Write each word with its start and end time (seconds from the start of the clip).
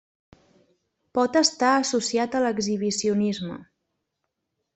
Pot 1.17 1.37
estar 1.41 1.73
associat 1.81 2.39
a 2.39 2.41
l'exhibicionisme. 2.47 3.61